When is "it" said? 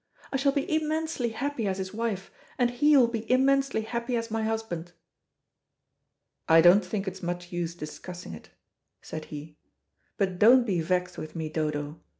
8.33-8.49